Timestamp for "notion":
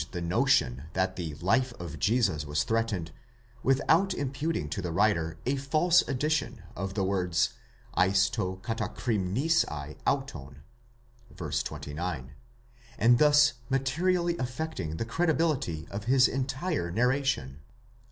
0.41-0.89